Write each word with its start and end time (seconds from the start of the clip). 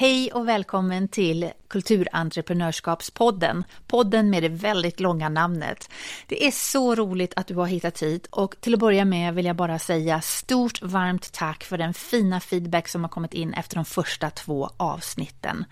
Hej 0.00 0.32
och 0.32 0.48
välkommen 0.48 1.08
till 1.08 1.50
Kulturentreprenörskapspodden, 1.68 3.64
podden 3.86 4.30
med 4.30 4.42
det 4.42 4.48
väldigt 4.48 5.00
långa 5.00 5.28
namnet. 5.28 5.90
Det 6.26 6.46
är 6.46 6.50
så 6.50 6.94
roligt 6.94 7.32
att 7.36 7.46
du 7.46 7.54
har 7.54 7.66
hittat 7.66 8.02
hit 8.02 8.26
och 8.30 8.60
till 8.60 8.74
att 8.74 8.80
börja 8.80 9.04
med 9.04 9.34
vill 9.34 9.46
jag 9.46 9.56
bara 9.56 9.78
säga 9.78 10.20
stort 10.20 10.82
varmt 10.82 11.32
tack 11.32 11.64
för 11.64 11.78
den 11.78 11.94
fina 11.94 12.40
feedback 12.40 12.88
som 12.88 13.04
har 13.04 13.08
kommit 13.08 13.34
in 13.34 13.54
efter 13.54 13.76
de 13.76 13.84
första 13.84 14.30
två 14.30 14.70
avsnitten. 14.76 15.64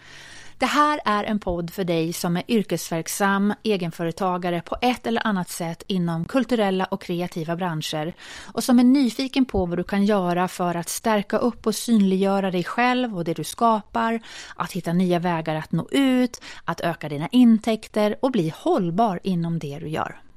Det 0.58 0.66
här 0.66 1.00
är 1.04 1.24
en 1.24 1.38
podd 1.38 1.70
för 1.70 1.84
dig 1.84 2.12
som 2.12 2.36
är 2.36 2.42
yrkesverksam 2.48 3.54
egenföretagare 3.62 4.60
på 4.60 4.76
ett 4.82 5.06
eller 5.06 5.26
annat 5.26 5.50
sätt 5.50 5.82
inom 5.86 6.24
kulturella 6.24 6.84
och 6.84 7.02
kreativa 7.02 7.56
branscher 7.56 8.14
och 8.52 8.64
som 8.64 8.78
är 8.78 8.84
nyfiken 8.84 9.44
på 9.44 9.66
vad 9.66 9.78
du 9.78 9.84
kan 9.84 10.04
göra 10.04 10.48
för 10.48 10.74
att 10.74 10.88
stärka 10.88 11.38
upp 11.38 11.66
och 11.66 11.74
synliggöra 11.74 12.50
dig 12.50 12.64
själv 12.64 13.16
och 13.16 13.24
det 13.24 13.34
du 13.34 13.44
skapar, 13.44 14.20
att 14.56 14.72
hitta 14.72 14.92
nya 14.92 15.18
vägar 15.18 15.54
att 15.54 15.72
nå 15.72 15.88
ut, 15.90 16.40
att 16.64 16.80
öka 16.80 17.08
dina 17.08 17.28
intäkter 17.32 18.16
och 18.22 18.30
bli 18.30 18.52
hållbar 18.56 19.20
inom 19.22 19.58
det 19.58 19.78
du 19.78 19.88
gör. 19.88 20.27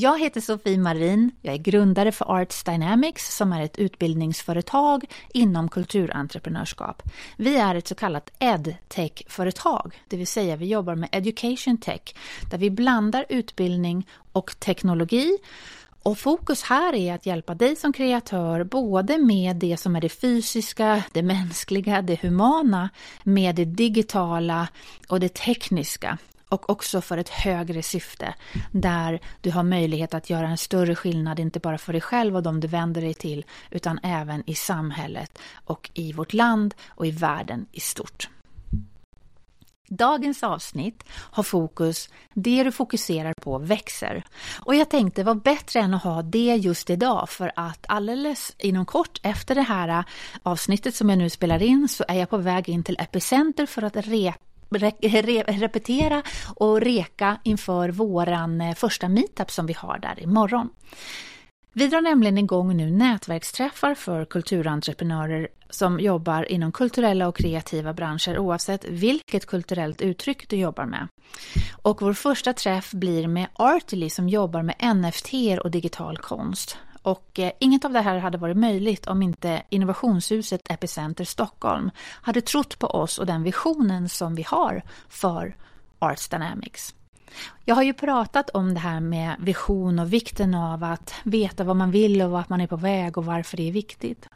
Jag 0.00 0.20
heter 0.20 0.40
Sofie 0.40 0.78
Marin, 0.78 1.30
jag 1.42 1.54
är 1.54 1.58
grundare 1.58 2.12
för 2.12 2.40
Arts 2.40 2.64
Dynamics 2.64 3.36
som 3.36 3.52
är 3.52 3.62
ett 3.62 3.78
utbildningsföretag 3.78 5.04
inom 5.32 5.68
kulturentreprenörskap. 5.68 7.02
Vi 7.36 7.56
är 7.56 7.74
ett 7.74 7.88
så 7.88 7.94
kallat 7.94 8.30
edtech-företag, 8.38 10.02
det 10.08 10.16
vill 10.16 10.26
säga 10.26 10.56
vi 10.56 10.66
jobbar 10.66 10.94
med 10.94 11.08
education 11.12 11.78
tech, 11.78 12.14
där 12.50 12.58
vi 12.58 12.70
blandar 12.70 13.26
utbildning 13.28 14.06
och 14.32 14.60
teknologi. 14.60 15.38
Och 16.02 16.18
fokus 16.18 16.62
här 16.62 16.94
är 16.94 17.14
att 17.14 17.26
hjälpa 17.26 17.54
dig 17.54 17.76
som 17.76 17.92
kreatör 17.92 18.64
både 18.64 19.18
med 19.18 19.56
det 19.56 19.76
som 19.76 19.96
är 19.96 20.00
det 20.00 20.08
fysiska, 20.08 21.02
det 21.12 21.22
mänskliga, 21.22 22.02
det 22.02 22.22
humana, 22.22 22.90
med 23.22 23.54
det 23.54 23.64
digitala 23.64 24.68
och 25.08 25.20
det 25.20 25.34
tekniska 25.34 26.18
och 26.48 26.70
också 26.70 27.00
för 27.00 27.18
ett 27.18 27.28
högre 27.28 27.82
syfte 27.82 28.34
där 28.72 29.20
du 29.40 29.50
har 29.50 29.62
möjlighet 29.62 30.14
att 30.14 30.30
göra 30.30 30.48
en 30.48 30.58
större 30.58 30.94
skillnad, 30.94 31.40
inte 31.40 31.60
bara 31.60 31.78
för 31.78 31.92
dig 31.92 32.02
själv 32.02 32.36
och 32.36 32.42
de 32.42 32.60
du 32.60 32.68
vänder 32.68 33.00
dig 33.00 33.14
till, 33.14 33.44
utan 33.70 33.98
även 34.02 34.50
i 34.50 34.54
samhället 34.54 35.38
och 35.64 35.90
i 35.94 36.12
vårt 36.12 36.32
land 36.32 36.74
och 36.88 37.06
i 37.06 37.10
världen 37.10 37.66
i 37.72 37.80
stort. 37.80 38.28
Dagens 39.90 40.42
avsnitt 40.42 41.04
har 41.10 41.42
fokus, 41.42 42.08
det 42.34 42.64
du 42.64 42.72
fokuserar 42.72 43.32
på 43.40 43.58
växer. 43.58 44.24
Och 44.60 44.74
jag 44.74 44.90
tänkte 44.90 45.24
vad 45.24 45.42
bättre 45.42 45.80
än 45.80 45.94
att 45.94 46.02
ha 46.02 46.22
det 46.22 46.56
just 46.56 46.90
idag 46.90 47.28
för 47.28 47.52
att 47.56 47.86
alldeles 47.88 48.54
inom 48.58 48.86
kort 48.86 49.20
efter 49.22 49.54
det 49.54 49.62
här 49.62 49.88
äh, 49.88 50.04
avsnittet 50.42 50.94
som 50.94 51.08
jag 51.08 51.18
nu 51.18 51.30
spelar 51.30 51.62
in 51.62 51.88
så 51.88 52.04
är 52.08 52.14
jag 52.14 52.30
på 52.30 52.36
väg 52.36 52.68
in 52.68 52.82
till 52.82 52.96
Epicenter 53.00 53.66
för 53.66 53.82
att 53.82 53.96
repa 53.96 54.38
repetera 54.70 56.22
och 56.56 56.80
reka 56.80 57.38
inför 57.42 57.88
våran 57.88 58.60
eh, 58.60 58.74
första 58.74 59.08
meetup 59.08 59.50
som 59.50 59.66
vi 59.66 59.72
har 59.72 59.98
där 59.98 60.22
imorgon. 60.22 60.68
Vi 61.72 61.88
drar 61.88 62.00
nämligen 62.00 62.38
igång 62.38 62.76
nu 62.76 62.90
nätverksträffar 62.90 63.94
för 63.94 64.24
kulturentreprenörer 64.24 65.48
som 65.70 66.00
jobbar 66.00 66.52
inom 66.52 66.72
kulturella 66.72 67.28
och 67.28 67.36
kreativa 67.36 67.92
branscher 67.92 68.38
oavsett 68.38 68.84
vilket 68.84 69.46
kulturellt 69.46 70.00
uttryck 70.00 70.48
du 70.48 70.56
jobbar 70.56 70.86
med. 70.86 71.08
Och 71.82 72.02
vår 72.02 72.12
första 72.12 72.52
träff 72.52 72.92
blir 72.92 73.28
med 73.28 73.46
Artily 73.52 74.10
som 74.10 74.28
jobbar 74.28 74.62
med 74.62 74.96
NFT 74.96 75.60
och 75.64 75.70
digital 75.70 76.16
konst. 76.18 76.78
Och 77.08 77.38
eh, 77.38 77.52
inget 77.58 77.84
av 77.84 77.92
det 77.92 78.00
här 78.00 78.18
hade 78.18 78.38
varit 78.38 78.56
möjligt 78.56 79.06
om 79.06 79.22
inte 79.22 79.62
innovationshuset 79.68 80.70
Epicenter 80.70 81.24
Stockholm 81.24 81.90
hade 82.22 82.40
trott 82.40 82.78
på 82.78 82.86
oss 82.86 83.18
och 83.18 83.26
den 83.26 83.42
visionen 83.42 84.08
som 84.08 84.34
vi 84.34 84.42
har 84.42 84.82
för 85.08 85.56
Arts 85.98 86.28
Dynamics. 86.28 86.94
Jag 87.64 87.74
har 87.74 87.82
ju 87.82 87.94
pratat 87.94 88.50
om 88.50 88.74
det 88.74 88.80
här 88.80 89.00
med 89.00 89.36
vision 89.38 89.98
och 89.98 90.12
vikten 90.12 90.54
av 90.54 90.84
att 90.84 91.14
veta 91.24 91.64
vad 91.64 91.76
man 91.76 91.90
vill 91.90 92.22
och 92.22 92.30
vart 92.30 92.48
man 92.48 92.60
är 92.60 92.66
på 92.66 92.76
väg 92.76 93.18
och 93.18 93.24
varför 93.24 93.56
det 93.56 93.68
är 93.68 93.72
viktigt. 93.72 94.28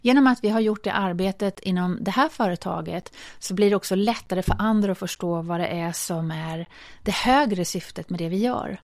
Genom 0.00 0.26
att 0.26 0.44
vi 0.44 0.48
har 0.48 0.60
gjort 0.60 0.84
det 0.84 0.92
arbetet 0.92 1.60
inom 1.60 1.98
det 2.00 2.10
här 2.10 2.28
företaget 2.28 3.12
så 3.38 3.54
blir 3.54 3.70
det 3.70 3.76
också 3.76 3.94
lättare 3.94 4.42
för 4.42 4.56
andra 4.58 4.92
att 4.92 4.98
förstå 4.98 5.42
vad 5.42 5.60
det 5.60 5.66
är 5.66 5.92
som 5.92 6.30
är 6.30 6.66
det 7.02 7.14
högre 7.14 7.64
syftet 7.64 8.10
med 8.10 8.18
det 8.18 8.28
vi 8.28 8.36
gör. 8.36 8.80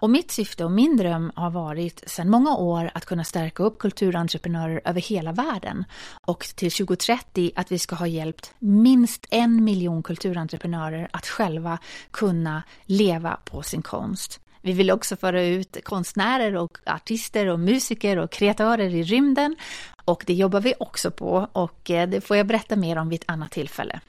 Och 0.00 0.10
mitt 0.10 0.30
syfte 0.30 0.64
och 0.64 0.70
min 0.70 0.96
dröm 0.96 1.32
har 1.34 1.50
varit 1.50 2.02
sedan 2.06 2.30
många 2.30 2.56
år 2.56 2.90
att 2.94 3.04
kunna 3.04 3.24
stärka 3.24 3.62
upp 3.62 3.78
kulturentreprenörer 3.78 4.80
över 4.84 5.00
hela 5.00 5.32
världen 5.32 5.84
och 6.26 6.40
till 6.40 6.70
2030 6.70 7.52
att 7.54 7.72
vi 7.72 7.78
ska 7.78 7.96
ha 7.96 8.06
hjälpt 8.06 8.54
minst 8.58 9.26
en 9.30 9.64
miljon 9.64 10.02
kulturentreprenörer 10.02 11.08
att 11.12 11.26
själva 11.26 11.78
kunna 12.10 12.62
leva 12.84 13.40
på 13.44 13.62
sin 13.62 13.82
konst. 13.82 14.40
Vi 14.62 14.72
vill 14.72 14.90
också 14.90 15.16
föra 15.16 15.42
ut 15.42 15.76
konstnärer 15.84 16.56
och 16.56 16.78
artister 16.86 17.46
och 17.46 17.60
musiker 17.60 18.18
och 18.18 18.32
kreatörer 18.32 18.94
i 18.94 19.02
rymden 19.02 19.56
och 20.04 20.24
det 20.26 20.34
jobbar 20.34 20.60
vi 20.60 20.74
också 20.80 21.10
på 21.10 21.48
och 21.52 21.90
eh, 21.90 22.08
det 22.08 22.20
får 22.20 22.36
jag 22.36 22.46
berätta 22.46 22.76
mer 22.76 22.98
om 22.98 23.08
vid 23.08 23.20
ett 23.20 23.30
annat 23.30 23.50
tillfälle. 23.50 24.00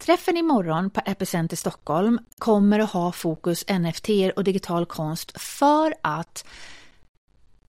Träffen 0.00 0.36
imorgon 0.36 0.90
på 0.90 1.00
Epicenter 1.06 1.56
Stockholm 1.56 2.20
kommer 2.38 2.78
att 2.78 2.90
ha 2.90 3.12
fokus 3.12 3.64
NFT 3.68 4.08
och 4.36 4.44
digital 4.44 4.86
konst 4.86 5.40
för 5.40 5.94
att 6.02 6.44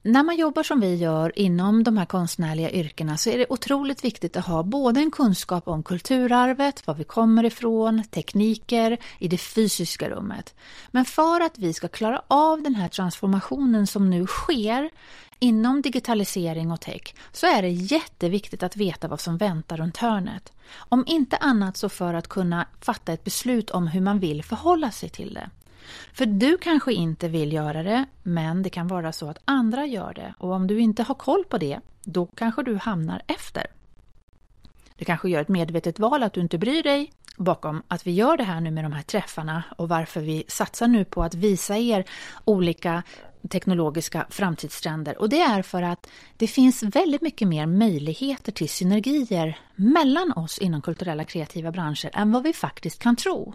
när 0.04 0.24
man 0.24 0.36
jobbar 0.36 0.64
som 0.64 0.80
vi 0.80 0.96
gör 0.96 1.40
inom 1.40 1.84
de 1.84 1.98
här 1.98 2.06
konstnärliga 2.06 2.72
yrkena 2.72 3.18
så 3.18 3.30
är 3.30 3.38
det 3.38 3.46
otroligt 3.50 4.04
viktigt 4.04 4.38
att 4.38 4.46
ha 4.46 4.64
både 4.64 5.00
en 5.00 5.12
kunskap 5.12 5.68
om 5.68 5.84
kulturarvet, 5.84 6.88
var 6.88 6.94
vi 6.94 7.04
kommer 7.04 7.46
ifrån, 7.46 8.04
tekniker 8.04 8.98
i 9.20 9.28
det 9.28 9.38
fysiska 9.38 10.10
rummet. 10.10 10.56
Men 10.92 11.06
för 11.06 11.42
att 11.42 11.58
vi 11.58 11.74
ska 11.74 11.88
klara 11.88 12.22
av 12.28 12.62
den 12.62 12.76
här 12.76 12.88
transformationen 12.88 13.88
som 13.88 14.10
nu 14.10 14.28
sker 14.28 14.90
inom 15.40 15.82
digitalisering 15.82 16.72
och 16.72 16.82
tech 16.82 17.16
så 17.32 17.48
är 17.48 17.62
det 17.62 17.70
jätteviktigt 17.70 18.64
att 18.64 18.76
veta 18.76 19.08
vad 19.08 19.20
som 19.20 19.38
väntar 19.38 19.78
runt 19.78 19.98
hörnet. 19.98 20.54
Om 20.76 21.04
inte 21.08 21.38
annat 21.38 21.78
så 21.78 21.90
för 21.90 22.14
att 22.14 22.28
kunna 22.28 22.68
fatta 22.82 23.14
ett 23.14 23.24
beslut 23.24 23.70
om 23.70 23.88
hur 23.88 24.02
man 24.02 24.20
vill 24.20 24.44
förhålla 24.44 24.92
sig 24.92 25.10
till 25.10 25.34
det. 25.34 25.50
För 26.14 26.26
du 26.26 26.58
kanske 26.58 26.94
inte 26.94 27.28
vill 27.28 27.54
göra 27.54 27.84
det, 27.84 28.06
men 28.24 28.64
det 28.64 28.70
kan 28.70 28.88
vara 28.88 29.12
så 29.12 29.30
att 29.30 29.42
andra 29.46 29.86
gör 29.86 30.14
det 30.14 30.34
och 30.38 30.52
om 30.52 30.68
du 30.68 30.80
inte 30.80 31.04
har 31.04 31.16
koll 31.16 31.44
på 31.44 31.58
det, 31.58 31.80
då 32.04 32.26
kanske 32.26 32.64
du 32.64 32.76
hamnar 32.76 33.22
efter. 33.28 33.66
Du 34.96 35.06
kanske 35.06 35.30
gör 35.30 35.42
ett 35.42 35.48
medvetet 35.48 36.00
val 36.00 36.24
att 36.24 36.34
du 36.34 36.42
inte 36.42 36.58
bryr 36.58 36.84
dig 36.84 37.12
bakom 37.38 37.84
att 37.88 38.08
vi 38.08 38.12
gör 38.12 38.38
det 38.38 38.44
här 38.44 38.62
nu 38.62 38.72
med 38.72 38.86
de 38.86 38.92
här 38.94 39.02
träffarna 39.02 39.64
och 39.78 39.90
varför 39.90 40.22
vi 40.22 40.44
satsar 40.48 40.88
nu 40.88 41.06
på 41.06 41.24
att 41.24 41.34
visa 41.34 41.78
er 41.78 42.06
olika 42.46 43.04
teknologiska 43.50 44.26
framtidstrender 44.30 45.22
och 45.22 45.30
det 45.30 45.42
är 45.42 45.62
för 45.62 45.82
att 45.82 46.08
det 46.38 46.48
finns 46.48 46.84
väldigt 46.84 47.22
mycket 47.22 47.48
mer 47.48 47.66
möjligheter 47.66 48.52
till 48.52 48.70
synergier 48.70 49.60
mellan 49.76 50.32
oss 50.32 50.58
inom 50.58 50.82
kulturella 50.82 51.24
kreativa 51.24 51.72
branscher 51.72 52.10
än 52.14 52.32
vad 52.32 52.44
vi 52.44 52.54
faktiskt 52.54 53.00
kan 53.00 53.16
tro. 53.16 53.54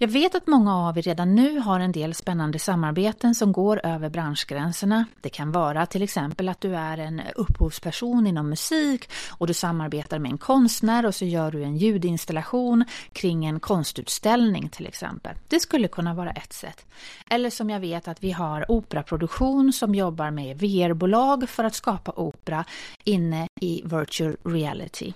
Jag 0.00 0.08
vet 0.08 0.34
att 0.34 0.46
många 0.46 0.76
av 0.76 0.98
er 0.98 1.02
redan 1.02 1.34
nu 1.34 1.58
har 1.58 1.80
en 1.80 1.92
del 1.92 2.14
spännande 2.14 2.58
samarbeten 2.58 3.34
som 3.34 3.52
går 3.52 3.86
över 3.86 4.10
branschgränserna. 4.10 5.04
Det 5.20 5.28
kan 5.28 5.52
vara 5.52 5.86
till 5.86 6.02
exempel 6.02 6.48
att 6.48 6.60
du 6.60 6.76
är 6.76 6.98
en 6.98 7.22
upphovsperson 7.36 8.26
inom 8.26 8.48
musik 8.48 9.10
och 9.28 9.46
du 9.46 9.54
samarbetar 9.54 10.18
med 10.18 10.30
en 10.30 10.38
konstnär 10.38 11.06
och 11.06 11.14
så 11.14 11.24
gör 11.24 11.50
du 11.50 11.62
en 11.62 11.76
ljudinstallation 11.76 12.84
kring 13.12 13.46
en 13.46 13.60
konstutställning 13.60 14.68
till 14.68 14.86
exempel. 14.86 15.36
Det 15.48 15.60
skulle 15.60 15.88
kunna 15.88 16.14
vara 16.14 16.30
ett 16.30 16.52
sätt. 16.52 16.86
Eller 17.30 17.50
som 17.50 17.70
jag 17.70 17.80
vet 17.80 18.08
att 18.08 18.24
vi 18.24 18.32
har 18.32 18.70
operaproduktion 18.70 19.72
som 19.72 19.94
jobbar 19.94 20.30
med 20.30 20.58
VR-bolag 20.58 21.48
för 21.48 21.64
att 21.64 21.74
skapa 21.74 22.12
opera 22.16 22.64
inne 23.04 23.48
i 23.60 23.82
virtual 23.84 24.36
reality. 24.44 25.12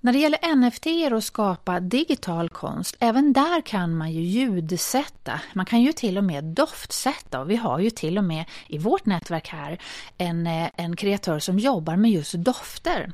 När 0.00 0.12
det 0.12 0.18
gäller 0.18 0.56
NFT 0.56 1.12
och 1.12 1.24
skapa 1.24 1.80
digital 1.80 2.48
konst, 2.48 2.96
även 3.00 3.32
där 3.32 3.60
kan 3.60 3.96
man 3.96 4.12
ju 4.12 4.20
ljudsätta. 4.20 5.40
Man 5.52 5.66
kan 5.66 5.82
ju 5.82 5.92
till 5.92 6.18
och 6.18 6.24
med 6.24 6.44
doftsätta 6.44 7.40
och 7.40 7.50
vi 7.50 7.56
har 7.56 7.78
ju 7.78 7.90
till 7.90 8.18
och 8.18 8.24
med 8.24 8.44
i 8.66 8.78
vårt 8.78 9.06
nätverk 9.06 9.48
här 9.48 9.80
en, 10.18 10.46
eh, 10.46 10.68
en 10.76 10.96
kreatör 10.96 11.38
som 11.38 11.58
jobbar 11.58 11.96
med 11.96 12.10
just 12.10 12.32
dofter. 12.32 13.12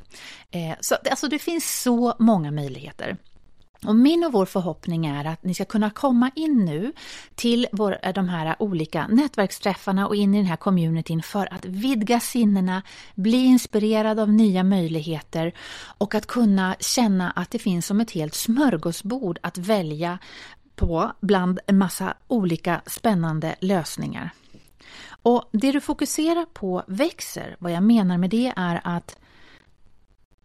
Eh, 0.51 0.77
så 0.81 0.97
alltså 1.11 1.29
det 1.29 1.39
finns 1.39 1.83
så 1.83 2.15
många 2.19 2.51
möjligheter. 2.51 3.17
Och 3.85 3.97
min 3.97 4.25
och 4.25 4.33
vår 4.33 4.47
förhoppning 4.47 5.07
är 5.07 5.25
att 5.25 5.45
ni 5.45 5.55
ska 5.55 5.65
kunna 5.65 5.91
komma 5.91 6.31
in 6.35 6.65
nu 6.65 6.93
till 7.35 7.67
vår, 7.73 7.99
eh, 8.03 8.13
de 8.13 8.29
här 8.29 8.57
olika 8.59 9.07
nätverksträffarna 9.07 10.07
och 10.07 10.17
in 10.17 10.35
i 10.35 10.37
den 10.37 10.47
här 10.47 10.57
communityn 10.57 11.23
för 11.23 11.55
att 11.55 11.65
vidga 11.65 12.21
sinnena, 12.21 12.83
bli 13.15 13.45
inspirerad 13.45 14.19
av 14.19 14.33
nya 14.33 14.63
möjligheter 14.63 15.53
och 15.99 16.15
att 16.15 16.27
kunna 16.27 16.77
känna 16.81 17.31
att 17.31 17.51
det 17.51 17.59
finns 17.59 17.87
som 17.87 18.01
ett 18.01 18.11
helt 18.11 18.35
smörgåsbord 18.35 19.39
att 19.43 19.59
välja 19.59 20.19
på 20.77 21.13
bland 21.21 21.59
en 21.67 21.79
massa 21.79 22.15
olika 22.29 22.83
spännande 22.87 23.55
lösningar. 23.61 24.31
Och 25.07 25.49
det 25.53 25.73
du 25.73 25.81
fokuserar 25.81 26.47
på 26.53 26.83
växer. 26.87 27.57
Vad 27.59 27.73
jag 27.73 27.83
menar 27.83 28.19
med 28.19 28.31
det 28.31 28.53
är 28.57 28.81
att 28.85 29.19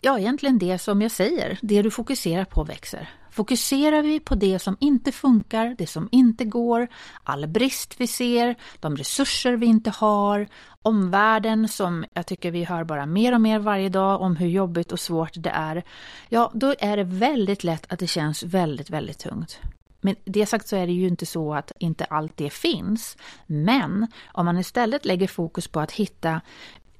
ja, 0.01 0.19
egentligen 0.19 0.57
det 0.57 0.79
som 0.79 1.01
jag 1.01 1.11
säger, 1.11 1.59
det 1.61 1.81
du 1.81 1.91
fokuserar 1.91 2.45
på 2.45 2.63
växer. 2.63 3.09
Fokuserar 3.39 4.01
vi 4.01 4.19
på 4.19 4.35
det 4.35 4.59
som 4.59 4.77
inte 4.79 5.11
funkar, 5.11 5.75
det 5.77 5.87
som 5.87 6.09
inte 6.11 6.45
går, 6.45 6.87
all 7.23 7.47
brist 7.47 7.95
vi 7.97 8.07
ser, 8.07 8.55
de 8.79 8.97
resurser 8.97 9.53
vi 9.53 9.65
inte 9.65 9.89
har, 9.89 10.47
omvärlden 10.81 11.67
som 11.67 12.05
jag 12.13 12.25
tycker 12.25 12.51
vi 12.51 12.63
hör 12.63 12.83
bara 12.83 13.05
mer 13.05 13.33
och 13.33 13.41
mer 13.41 13.59
varje 13.59 13.89
dag 13.89 14.21
om 14.21 14.35
hur 14.35 14.47
jobbigt 14.47 14.91
och 14.91 14.99
svårt 14.99 15.31
det 15.33 15.49
är, 15.49 15.83
ja, 16.29 16.51
då 16.53 16.75
är 16.79 16.97
det 16.97 17.03
väldigt 17.03 17.63
lätt 17.63 17.93
att 17.93 17.99
det 17.99 18.07
känns 18.07 18.43
väldigt, 18.43 18.89
väldigt 18.89 19.19
tungt. 19.19 19.59
Men 20.01 20.15
det 20.25 20.45
sagt 20.45 20.67
så 20.67 20.75
är 20.75 20.87
det 20.87 20.93
ju 20.93 21.07
inte 21.07 21.25
så 21.25 21.53
att 21.53 21.71
inte 21.79 22.05
allt 22.05 22.37
det 22.37 22.49
finns. 22.49 23.17
Men 23.47 24.07
om 24.33 24.45
man 24.45 24.57
istället 24.57 25.05
lägger 25.05 25.27
fokus 25.27 25.67
på 25.67 25.79
att 25.79 25.91
hitta 25.91 26.41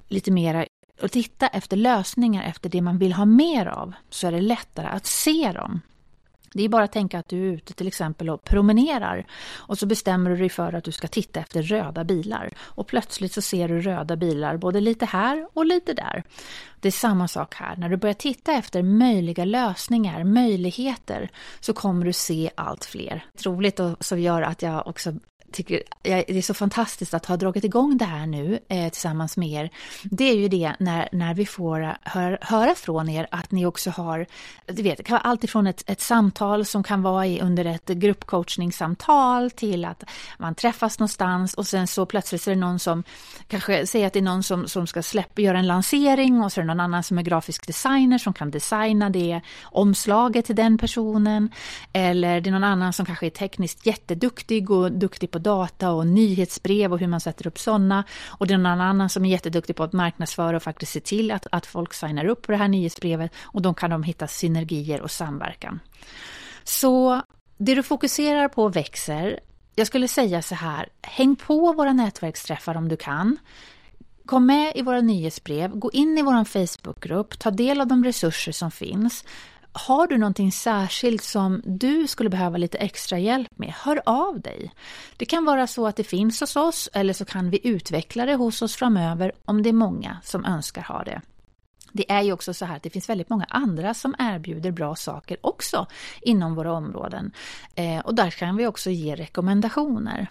lite 0.08 0.32
mera 0.32 0.66
och 1.02 1.12
titta 1.12 1.48
efter 1.48 1.78
lösningar 1.78 2.44
efter 2.44 2.70
det 2.70 2.82
man 2.82 2.98
vill 2.98 3.14
ha 3.14 3.26
mer 3.26 3.66
av 3.66 3.94
så 4.10 4.28
är 4.28 4.32
det 4.32 4.42
lättare 4.42 4.88
att 4.88 5.06
se 5.06 5.52
dem. 5.52 5.82
Det 6.54 6.64
är 6.64 6.70
bara 6.70 6.84
att 6.84 6.92
tänka 6.92 7.20
att 7.20 7.28
du 7.30 7.50
är 7.50 7.54
ute 7.54 7.74
till 7.74 7.88
exempel 7.88 8.30
och 8.30 8.44
promenerar 8.44 9.26
och 9.56 9.78
så 9.78 9.86
bestämmer 9.86 10.30
du 10.30 10.36
dig 10.36 10.50
för 10.50 10.74
att 10.74 10.84
du 10.84 10.92
ska 10.92 11.08
titta 11.08 11.40
efter 11.40 11.62
röda 11.62 12.04
bilar 12.04 12.54
och 12.60 12.88
plötsligt 12.88 13.34
så 13.34 13.42
ser 13.42 13.68
du 13.68 13.82
röda 13.82 14.16
bilar 14.16 14.58
både 14.58 14.82
lite 14.82 15.06
här 15.06 15.48
och 15.54 15.66
lite 15.66 15.94
där. 15.94 16.24
Det 16.80 16.88
är 16.88 16.92
samma 16.92 17.28
sak 17.28 17.56
här, 17.56 17.76
när 17.76 17.90
du 17.90 17.98
börjar 17.98 18.14
titta 18.14 18.54
efter 18.54 18.84
möjliga 18.84 19.46
lösningar, 19.46 20.24
möjligheter, 20.24 21.32
så 21.60 21.74
kommer 21.74 22.06
du 22.06 22.14
se 22.14 22.50
allt 22.56 22.86
fler. 22.86 23.26
Roligt 23.44 23.80
och 23.80 24.06
som 24.06 24.20
gör 24.20 24.42
att 24.42 24.62
jag 24.62 24.88
också 24.88 25.14
tycker 25.52 25.84
det 26.02 26.38
är 26.38 26.42
så 26.42 26.54
fantastiskt 26.54 27.14
att 27.14 27.26
ha 27.26 27.38
dragit 27.38 27.64
igång 27.64 27.98
det 27.98 28.06
här 28.06 28.28
nu 28.28 28.60
eh, 28.68 28.90
tillsammans 28.90 29.38
med 29.38 29.50
er, 29.50 29.70
det 30.04 30.24
är 30.24 30.36
ju 30.36 30.48
det 30.48 30.74
när, 30.80 31.10
när 31.12 31.34
vi 31.34 31.46
får 31.46 31.84
eh, 31.84 31.92
hör, 32.02 32.38
höra 32.42 32.76
från 32.76 33.10
er 33.10 33.28
att 33.32 33.52
ni 33.52 33.66
också 33.66 33.90
har, 33.90 34.26
du 34.66 34.84
vet, 34.84 34.98
det 34.98 35.04
kan 35.04 35.14
vara 35.14 35.22
alltifrån 35.22 35.68
ett, 35.68 35.84
ett 35.90 36.02
samtal 36.02 36.66
som 36.66 36.84
kan 36.84 37.02
vara 37.02 37.28
i, 37.28 37.42
under 37.42 37.66
ett 37.66 37.88
gruppcoachningssamtal 37.88 39.52
till 39.52 39.86
att 39.86 40.04
man 40.38 40.56
träffas 40.56 41.00
någonstans 41.00 41.54
och 41.54 41.68
sen 41.68 41.88
så 41.88 42.06
plötsligt 42.06 42.42
så 42.42 42.52
är 42.52 42.56
det 42.56 42.62
någon 42.62 42.80
som 42.80 43.04
kanske 43.48 43.88
säger 43.88 44.08
att 44.08 44.14
det 44.14 44.20
är 44.20 44.24
någon 44.24 44.44
som, 44.44 44.68
som 44.68 44.88
ska 44.88 45.04
släppa, 45.04 45.42
göra 45.42 45.60
en 45.60 45.68
lansering 45.68 46.42
och 46.44 46.52
så 46.52 46.60
är 46.60 46.64
det 46.64 46.68
någon 46.68 46.80
annan 46.80 47.04
som 47.04 47.18
är 47.18 47.22
grafisk 47.22 47.68
designer 47.68 48.18
som 48.18 48.34
kan 48.34 48.52
designa 48.52 49.10
det 49.10 49.42
omslaget 49.64 50.46
till 50.46 50.56
den 50.56 50.78
personen. 50.78 51.50
Eller 51.94 52.42
det 52.42 52.50
är 52.50 52.52
någon 52.52 52.64
annan 52.64 52.94
som 52.94 53.06
kanske 53.06 53.26
är 53.26 53.30
tekniskt 53.30 53.86
jätteduktig 53.86 54.72
och 54.72 54.92
duktig 54.92 55.32
på 55.32 55.39
data 55.40 55.92
och 55.92 56.08
nyhetsbrev 56.08 56.94
och 56.94 57.00
hur 57.00 57.08
man 57.08 57.20
sätter 57.20 57.48
upp 57.48 57.60
sådana. 57.60 58.04
Och 58.28 58.48
det 58.48 58.54
är 58.54 58.58
någon 58.58 58.82
annan 58.82 59.10
som 59.10 59.26
är 59.26 59.30
jätteduktig 59.30 59.76
på 59.76 59.84
att 59.84 59.94
marknadsföra 59.94 60.56
och 60.56 60.64
faktiskt 60.64 60.92
se 60.92 61.00
till 61.00 61.32
att, 61.32 61.48
att 61.52 61.66
folk 61.66 61.94
signar 61.94 62.26
upp 62.26 62.42
på 62.42 62.52
det 62.52 62.58
här 62.58 62.68
nyhetsbrevet 62.68 63.32
och 63.42 63.62
då 63.62 63.74
kan 63.74 63.90
de 63.90 64.04
hitta 64.04 64.28
synergier 64.28 65.02
och 65.02 65.12
samverkan. 65.12 65.80
Så 66.64 67.22
det 67.58 67.76
du 67.76 67.84
fokuserar 67.84 68.48
på 68.48 68.68
växer. 68.68 69.40
Jag 69.76 69.88
skulle 69.88 70.08
säga 70.08 70.42
så 70.42 70.56
här, 70.56 70.90
häng 71.02 71.36
på 71.36 71.74
våra 71.74 71.94
nätverksträffar 71.94 72.78
om 72.78 72.90
du 72.90 72.98
kan. 72.98 73.38
Kom 74.26 74.46
med 74.46 74.72
i 74.76 74.82
våra 74.82 75.02
nyhetsbrev, 75.02 75.76
gå 75.76 75.92
in 75.92 76.18
i 76.18 76.22
vår 76.22 76.44
Facebookgrupp, 76.44 77.40
ta 77.40 77.52
del 77.52 77.82
av 77.82 77.88
de 77.88 78.04
resurser 78.04 78.52
som 78.52 78.72
finns. 78.72 79.26
Har 79.72 80.08
du 80.08 80.18
någonting 80.18 80.52
särskilt 80.52 81.24
som 81.24 81.62
du 81.66 82.08
skulle 82.08 82.30
behöva 82.30 82.58
lite 82.58 82.78
extra 82.78 83.20
hjälp 83.20 83.48
med, 83.56 83.74
hör 83.78 84.02
av 84.06 84.42
dig. 84.42 84.72
Det 85.18 85.26
kan 85.26 85.46
vara 85.46 85.68
så 85.68 85.88
att 85.88 85.96
det 85.96 86.04
finns 86.04 86.42
hos 86.42 86.56
oss 86.56 86.90
eller 86.94 87.14
så 87.14 87.26
kan 87.26 87.50
vi 87.50 87.68
utveckla 87.68 88.26
det 88.26 88.36
hos 88.36 88.62
oss 88.62 88.76
framöver 88.76 89.32
om 89.46 89.64
det 89.64 89.70
är 89.70 89.74
många 89.74 90.18
som 90.24 90.46
önskar 90.46 90.82
ha 90.82 91.04
det. 91.04 91.22
Det 91.92 92.12
är 92.12 92.22
ju 92.22 92.34
också 92.34 92.54
så 92.54 92.66
här 92.66 92.76
att 92.76 92.84
det 92.84 92.90
finns 92.90 93.10
väldigt 93.10 93.30
många 93.30 93.46
andra 93.50 93.94
som 93.94 94.16
erbjuder 94.20 94.72
bra 94.72 94.96
saker 94.96 95.38
också 95.42 95.88
inom 96.22 96.56
våra 96.56 96.74
områden. 96.74 97.32
Eh, 97.76 98.00
och 98.00 98.16
där 98.16 98.30
kan 98.32 98.58
vi 98.58 98.68
också 98.68 98.90
ge 98.90 99.16
rekommendationer. 99.16 100.28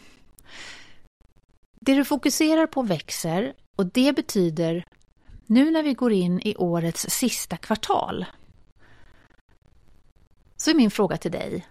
Det 1.80 1.94
du 1.94 2.04
fokuserar 2.04 2.66
på 2.66 2.82
växer 2.82 3.52
och 3.76 3.86
det 3.86 4.12
betyder 4.16 4.84
nu 5.46 5.70
när 5.70 5.82
vi 5.82 5.94
går 5.94 6.12
in 6.12 6.40
i 6.40 6.56
årets 6.56 7.06
sista 7.10 7.56
kvartal 7.56 8.26
så 10.60 10.70
är 10.70 10.74
min 10.74 10.90
fråga 10.90 11.16
till 11.16 11.32
dig, 11.32 11.66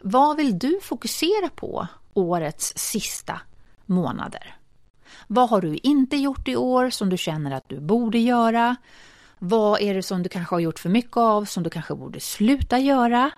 vad 0.00 0.36
vill 0.36 0.58
du 0.58 0.80
fokusera 0.82 1.48
på 1.54 1.86
årets 2.14 2.72
sista 2.76 3.40
månader? 3.86 4.56
Vad 5.26 5.48
har 5.48 5.60
du 5.60 5.78
inte 5.82 6.16
gjort 6.16 6.48
i 6.48 6.56
år 6.56 6.90
som 6.90 7.10
du 7.10 7.16
känner 7.16 7.50
att 7.50 7.68
du 7.68 7.80
borde 7.80 8.18
göra? 8.18 8.76
Vad 9.38 9.80
är 9.80 9.94
det 9.94 10.02
som 10.02 10.22
du 10.22 10.28
kanske 10.28 10.54
har 10.54 10.60
gjort 10.60 10.78
för 10.78 10.88
mycket 10.88 11.16
av 11.16 11.44
som 11.44 11.62
du 11.62 11.70
kanske 11.70 11.94
borde 11.94 12.20
sluta 12.20 12.78
göra? 12.78 13.30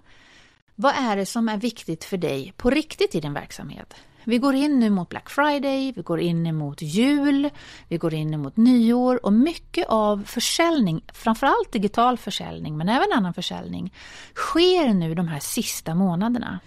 Vad 0.75 0.95
är 0.97 1.17
det 1.17 1.27
som 1.27 1.49
är 1.49 1.57
viktigt 1.57 2.05
för 2.05 2.17
dig 2.17 2.55
på 2.57 2.71
riktigt 2.71 3.15
i 3.15 3.21
din 3.21 3.33
verksamhet? 3.33 3.95
Vi 4.25 4.39
går 4.39 4.55
in 4.55 4.79
nu 4.79 4.91
mot 4.91 5.09
Black 5.09 5.31
Friday, 5.31 5.93
vi 5.93 6.03
går 6.03 6.21
in 6.21 6.57
mot 6.57 6.83
jul, 6.83 7.51
vi 7.89 7.99
går 7.99 8.15
in 8.15 8.41
mot 8.41 8.57
nyår 8.57 9.27
och 9.27 9.33
mycket 9.33 9.87
av 9.89 10.25
försäljning, 10.27 11.05
framförallt 11.13 11.73
digital 11.73 12.19
försäljning 12.19 12.77
men 12.77 12.89
även 12.89 13.13
annan 13.13 13.35
försäljning, 13.35 13.95
sker 14.35 14.95
nu 14.95 15.15
de 15.15 15.29
här 15.29 15.41
sista 15.41 15.95
månaderna. 15.95 16.61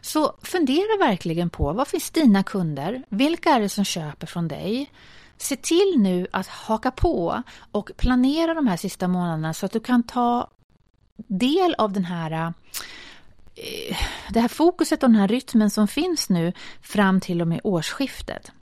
Så 0.00 0.34
fundera 0.42 0.98
verkligen 0.98 1.50
på 1.50 1.72
vad 1.72 1.88
finns 1.88 2.10
dina 2.10 2.42
kunder? 2.42 3.02
Vilka 3.08 3.50
är 3.50 3.60
det 3.60 3.68
som 3.68 3.84
köper 3.84 4.26
från 4.26 4.48
dig? 4.48 4.90
Se 5.36 5.56
till 5.56 5.94
nu 5.98 6.26
att 6.30 6.46
haka 6.46 6.90
på 6.90 7.42
och 7.72 7.90
planera 7.96 8.54
de 8.54 8.66
här 8.66 8.76
sista 8.76 9.08
månaderna 9.08 9.54
så 9.54 9.66
att 9.66 9.72
du 9.72 9.80
kan 9.80 10.02
ta 10.02 10.50
del 11.16 11.74
av 11.78 11.92
den 11.92 12.04
här 12.04 12.52
Eh, 13.56 13.96
det 14.30 14.40
här 14.40 14.48
fokuset 14.48 15.02
och 15.02 15.10
den 15.10 15.20
här 15.20 15.28
rytmen 15.28 15.70
som 15.70 15.88
finns 15.88 16.28
nu 16.28 16.52
fram 16.82 17.20
till 17.20 17.40
och 17.40 17.48
med 17.48 17.60
årsskiftet. 17.64 18.52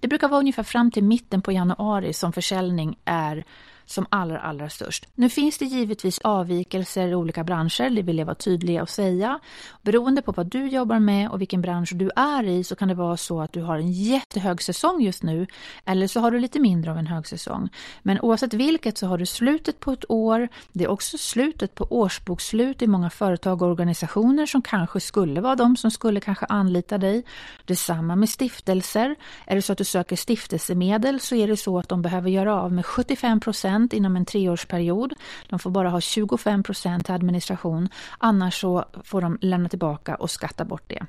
Det 0.00 0.08
brukar 0.08 0.28
vara 0.28 0.40
ungefär 0.40 0.62
fram 0.62 0.90
till 0.90 1.04
mitten 1.04 1.42
på 1.42 1.52
januari 1.52 2.12
som 2.12 2.32
försäljning 2.32 2.98
är 3.04 3.44
som 3.86 4.06
allra, 4.10 4.40
allra 4.40 4.70
störst. 4.70 5.06
Nu 5.14 5.28
finns 5.28 5.58
det 5.58 5.64
givetvis 5.64 6.18
avvikelser 6.18 7.08
i 7.08 7.14
olika 7.14 7.44
branscher, 7.44 7.90
det 7.90 8.02
vill 8.02 8.18
jag 8.18 8.26
vara 8.26 8.34
tydlig 8.34 8.82
och 8.82 8.88
säga. 8.88 9.40
Beroende 9.82 10.22
på 10.22 10.32
vad 10.32 10.46
du 10.46 10.68
jobbar 10.68 10.98
med 10.98 11.30
och 11.30 11.40
vilken 11.40 11.62
bransch 11.62 11.92
du 11.94 12.10
är 12.16 12.44
i 12.44 12.64
så 12.64 12.76
kan 12.76 12.88
det 12.88 12.94
vara 12.94 13.16
så 13.16 13.40
att 13.40 13.52
du 13.52 13.62
har 13.62 13.78
en 13.78 13.92
jättehög 13.92 14.62
säsong 14.62 15.02
just 15.02 15.22
nu 15.22 15.46
eller 15.84 16.06
så 16.06 16.20
har 16.20 16.30
du 16.30 16.38
lite 16.38 16.60
mindre 16.60 16.90
av 16.90 16.98
en 16.98 17.06
hög 17.06 17.26
säsong. 17.26 17.68
Men 18.02 18.20
oavsett 18.20 18.54
vilket 18.54 18.98
så 18.98 19.06
har 19.06 19.18
du 19.18 19.26
slutet 19.26 19.80
på 19.80 19.92
ett 19.92 20.10
år, 20.10 20.48
det 20.72 20.84
är 20.84 20.88
också 20.88 21.18
slutet 21.18 21.74
på 21.74 21.86
årsbokslut 21.90 22.82
i 22.82 22.86
många 22.86 23.10
företag 23.10 23.62
och 23.62 23.68
organisationer 23.68 24.46
som 24.46 24.62
kanske 24.62 25.00
skulle 25.00 25.40
vara 25.40 25.56
de 25.56 25.76
som 25.76 25.90
skulle 25.90 26.20
kanske 26.20 26.46
anlita 26.46 26.98
dig. 26.98 27.24
Detsamma 27.64 28.16
med 28.16 28.28
stiftelser. 28.28 29.16
Är 29.46 29.54
det 29.54 29.62
så 29.62 29.72
att 29.72 29.78
du 29.78 29.84
söker 29.84 30.16
stiftelsemedel 30.16 31.20
så 31.20 31.34
är 31.34 31.48
det 31.48 31.56
så 31.56 31.78
att 31.78 31.88
de 31.88 32.02
behöver 32.02 32.30
göra 32.30 32.60
av 32.60 32.72
med 32.72 32.86
75 32.86 33.40
inom 33.92 34.16
en 34.16 34.24
treårsperiod. 34.24 35.14
De 35.48 35.58
får 35.58 35.70
bara 35.70 35.90
ha 35.90 36.00
25 36.00 36.62
till 36.62 37.14
administration, 37.14 37.88
annars 38.18 38.60
så 38.60 38.84
får 39.04 39.20
de 39.20 39.38
lämna 39.40 39.68
tillbaka 39.68 40.14
och 40.14 40.30
skatta 40.30 40.64
bort 40.64 40.84
det. 40.86 41.06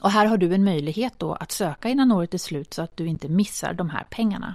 Och 0.00 0.10
här 0.10 0.26
har 0.26 0.36
du 0.36 0.54
en 0.54 0.64
möjlighet 0.64 1.14
då 1.16 1.32
att 1.32 1.52
söka 1.52 1.88
innan 1.88 2.12
året 2.12 2.34
är 2.34 2.38
slut 2.38 2.74
så 2.74 2.82
att 2.82 2.96
du 2.96 3.06
inte 3.06 3.28
missar 3.28 3.72
de 3.72 3.90
här 3.90 4.04
pengarna. 4.10 4.54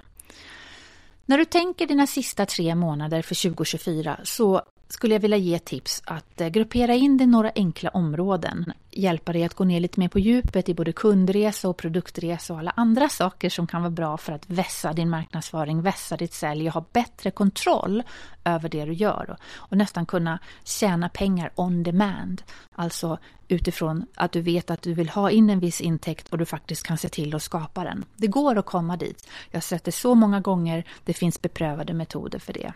När 1.26 1.38
du 1.38 1.44
tänker 1.44 1.86
dina 1.86 2.06
sista 2.06 2.46
tre 2.46 2.74
månader 2.74 3.22
för 3.22 3.48
2024 3.50 4.20
så 4.22 4.62
skulle 4.88 5.14
jag 5.14 5.20
vilja 5.20 5.36
ge 5.36 5.58
tips 5.58 6.02
att 6.04 6.40
eh, 6.40 6.48
gruppera 6.48 6.94
in 6.94 7.16
det 7.16 7.24
i 7.24 7.26
några 7.26 7.52
enkla 7.54 7.90
områden. 7.90 8.72
Hjälpa 8.90 9.32
dig 9.32 9.44
att 9.44 9.54
gå 9.54 9.64
ner 9.64 9.80
lite 9.80 10.00
mer 10.00 10.08
på 10.08 10.18
djupet 10.18 10.68
i 10.68 10.74
både 10.74 10.92
kundresa 10.92 11.68
och 11.68 11.76
produktresa 11.76 12.52
och 12.52 12.58
alla 12.58 12.72
andra 12.76 13.08
saker 13.08 13.50
som 13.50 13.66
kan 13.66 13.82
vara 13.82 13.90
bra 13.90 14.16
för 14.16 14.32
att 14.32 14.50
vässa 14.50 14.92
din 14.92 15.10
marknadsföring, 15.10 15.82
vässa 15.82 16.16
ditt 16.16 16.32
sälj 16.32 16.68
och 16.68 16.74
ha 16.74 16.84
bättre 16.92 17.30
kontroll 17.30 18.02
över 18.44 18.68
det 18.68 18.84
du 18.84 18.92
gör. 18.92 19.36
Och 19.54 19.76
nästan 19.76 20.06
kunna 20.06 20.38
tjäna 20.64 21.08
pengar 21.08 21.50
on 21.54 21.82
demand. 21.82 22.42
Alltså 22.72 23.18
utifrån 23.48 24.06
att 24.14 24.32
du 24.32 24.40
vet 24.40 24.70
att 24.70 24.82
du 24.82 24.94
vill 24.94 25.08
ha 25.08 25.30
in 25.30 25.50
en 25.50 25.60
viss 25.60 25.80
intäkt 25.80 26.28
och 26.28 26.38
du 26.38 26.44
faktiskt 26.46 26.86
kan 26.86 26.98
se 26.98 27.08
till 27.08 27.34
att 27.34 27.42
skapa 27.42 27.84
den. 27.84 28.04
Det 28.16 28.26
går 28.26 28.58
att 28.58 28.66
komma 28.66 28.96
dit. 28.96 29.28
Jag 29.50 29.56
har 29.56 29.62
sett 29.62 29.84
det 29.84 29.92
så 29.92 30.14
många 30.14 30.40
gånger. 30.40 30.84
Det 31.04 31.12
finns 31.12 31.42
beprövade 31.42 31.94
metoder 31.94 32.38
för 32.38 32.52
det. 32.52 32.72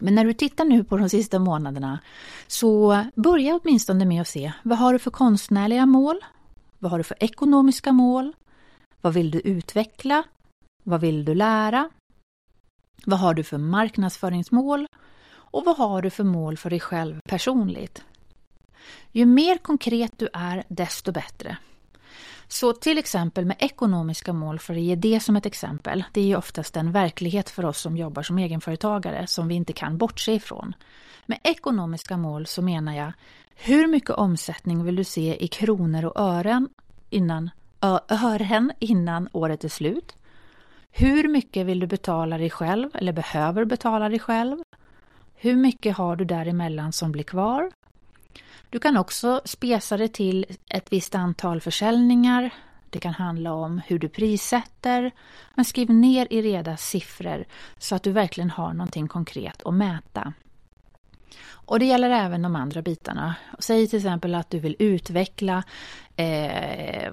Men 0.00 0.14
när 0.14 0.24
du 0.24 0.32
tittar 0.32 0.64
nu 0.64 0.84
på 0.84 0.96
de 0.96 1.08
sista 1.08 1.38
månaderna 1.38 1.98
så 2.46 3.04
börja 3.14 3.60
åtminstone 3.62 4.04
med 4.04 4.20
att 4.20 4.28
se 4.28 4.52
vad 4.62 4.78
har 4.78 4.92
du 4.92 4.98
för 4.98 5.10
konstnärliga 5.10 5.86
mål? 5.86 6.24
Vad 6.78 6.90
har 6.90 6.98
du 6.98 7.04
för 7.04 7.16
ekonomiska 7.20 7.92
mål? 7.92 8.32
Vad 9.00 9.14
vill 9.14 9.30
du 9.30 9.40
utveckla? 9.40 10.24
Vad 10.84 11.00
vill 11.00 11.24
du 11.24 11.34
lära? 11.34 11.90
Vad 13.04 13.18
har 13.18 13.34
du 13.34 13.44
för 13.44 13.58
marknadsföringsmål? 13.58 14.86
Och 15.30 15.64
vad 15.64 15.76
har 15.76 16.02
du 16.02 16.10
för 16.10 16.24
mål 16.24 16.56
för 16.56 16.70
dig 16.70 16.80
själv 16.80 17.20
personligt? 17.28 18.04
Ju 19.12 19.26
mer 19.26 19.58
konkret 19.58 20.12
du 20.18 20.28
är, 20.32 20.64
desto 20.68 21.12
bättre. 21.12 21.56
Så 22.48 22.72
till 22.72 22.98
exempel 22.98 23.44
med 23.44 23.56
ekonomiska 23.58 24.32
mål, 24.32 24.58
för 24.58 24.74
att 24.74 24.80
ge 24.80 24.94
det 24.94 25.20
som 25.20 25.36
ett 25.36 25.46
exempel, 25.46 26.04
det 26.12 26.20
är 26.20 26.24
ju 26.24 26.36
oftast 26.36 26.76
en 26.76 26.92
verklighet 26.92 27.50
för 27.50 27.64
oss 27.64 27.80
som 27.80 27.96
jobbar 27.96 28.22
som 28.22 28.38
egenföretagare 28.38 29.26
som 29.26 29.48
vi 29.48 29.54
inte 29.54 29.72
kan 29.72 29.98
bortse 29.98 30.32
ifrån. 30.32 30.74
Med 31.26 31.38
ekonomiska 31.44 32.16
mål 32.16 32.46
så 32.46 32.62
menar 32.62 32.96
jag 32.96 33.12
hur 33.54 33.86
mycket 33.86 34.10
omsättning 34.10 34.84
vill 34.84 34.96
du 34.96 35.04
se 35.04 35.44
i 35.44 35.48
kronor 35.48 36.04
och 36.04 36.20
ören 36.20 36.68
innan, 37.10 37.50
ören 38.08 38.72
innan 38.78 39.28
året 39.32 39.64
är 39.64 39.68
slut? 39.68 40.16
Hur 40.90 41.28
mycket 41.28 41.66
vill 41.66 41.80
du 41.80 41.86
betala 41.86 42.38
dig 42.38 42.50
själv 42.50 42.90
eller 42.94 43.12
behöver 43.12 43.64
betala 43.64 44.08
dig 44.08 44.18
själv? 44.18 44.58
Hur 45.34 45.56
mycket 45.56 45.96
har 45.96 46.16
du 46.16 46.24
däremellan 46.24 46.92
som 46.92 47.12
blir 47.12 47.24
kvar? 47.24 47.70
Du 48.70 48.78
kan 48.78 48.96
också 48.96 49.40
spesa 49.44 49.96
det 49.96 50.08
till 50.08 50.46
ett 50.68 50.92
visst 50.92 51.14
antal 51.14 51.60
försäljningar. 51.60 52.50
Det 52.90 52.98
kan 52.98 53.14
handla 53.14 53.52
om 53.52 53.80
hur 53.86 53.98
du 53.98 54.08
prissätter. 54.08 55.12
Men 55.54 55.64
skriv 55.64 55.90
ner 55.90 56.26
i 56.30 56.42
reda 56.42 56.76
siffror 56.76 57.44
så 57.78 57.94
att 57.94 58.02
du 58.02 58.12
verkligen 58.12 58.50
har 58.50 58.72
någonting 58.72 59.08
konkret 59.08 59.62
att 59.64 59.74
mäta. 59.74 60.32
Och 61.68 61.78
det 61.78 61.84
gäller 61.84 62.10
även 62.10 62.42
de 62.42 62.56
andra 62.56 62.82
bitarna. 62.82 63.34
Säg 63.58 63.88
till 63.88 63.98
exempel 63.98 64.34
att 64.34 64.50
du 64.50 64.58
vill 64.58 64.76
utveckla, 64.78 65.62
eh, 66.16 67.12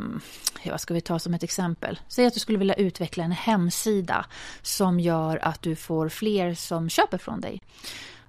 vad 0.66 0.82
ska 0.82 0.94
vi 0.94 1.02
ta 1.02 1.20
som 1.20 1.34
ett 1.34 1.44
exempel? 1.44 2.00
Säg 2.08 2.26
att 2.26 2.34
du 2.34 2.40
skulle 2.40 2.58
vilja 2.58 2.76
utveckla 2.76 3.24
en 3.24 3.32
hemsida 3.32 4.26
som 4.62 5.00
gör 5.00 5.40
att 5.42 5.62
du 5.62 5.76
får 5.76 6.10
fler 6.10 6.54
som 6.54 6.90
köper 6.90 7.18
från 7.18 7.42
dig. 7.42 7.62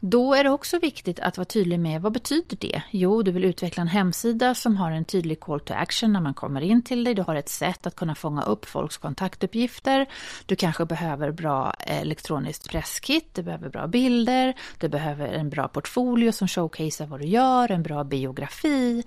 Då 0.00 0.34
är 0.34 0.44
det 0.44 0.50
också 0.50 0.78
viktigt 0.78 1.20
att 1.20 1.36
vara 1.36 1.44
tydlig 1.44 1.80
med 1.80 2.02
vad 2.02 2.12
betyder 2.12 2.56
det? 2.60 2.82
Jo, 2.90 3.22
du 3.22 3.30
vill 3.30 3.44
utveckla 3.44 3.80
en 3.80 3.88
hemsida 3.88 4.54
som 4.54 4.76
har 4.76 4.90
en 4.90 5.04
tydlig 5.04 5.40
call 5.40 5.60
to 5.60 5.74
action 5.74 6.12
när 6.12 6.20
man 6.20 6.34
kommer 6.34 6.60
in 6.60 6.82
till 6.82 7.04
dig. 7.04 7.14
Du 7.14 7.22
har 7.22 7.34
ett 7.34 7.48
sätt 7.48 7.86
att 7.86 7.96
kunna 7.96 8.14
fånga 8.14 8.42
upp 8.42 8.64
folks 8.64 8.96
kontaktuppgifter. 8.96 10.06
Du 10.46 10.56
kanske 10.56 10.84
behöver 10.84 11.30
bra 11.30 11.74
eh, 11.80 12.00
elektroniskt 12.00 12.70
presskit, 12.70 13.34
du 13.34 13.42
behöver 13.42 13.68
bra 13.68 13.86
bilder, 13.86 14.54
du 14.78 14.88
behöver 14.88 15.28
en 15.28 15.50
bra 15.50 15.68
portfolio 15.68 16.32
som 16.32 16.48
showcasear 16.48 17.06
vad 17.06 17.20
du 17.20 17.26
gör, 17.26 17.70
en 17.70 17.82
bra 17.82 18.04
biografi, 18.04 19.02